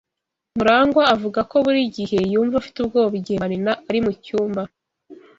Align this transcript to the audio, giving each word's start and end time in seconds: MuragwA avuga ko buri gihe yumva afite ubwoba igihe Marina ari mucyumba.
MuragwA 0.57 1.03
avuga 1.15 1.39
ko 1.49 1.55
buri 1.65 1.81
gihe 1.97 2.19
yumva 2.31 2.55
afite 2.61 2.77
ubwoba 2.79 3.13
igihe 3.19 3.37
Marina 3.43 3.71
ari 3.89 3.99
mucyumba. 4.05 4.61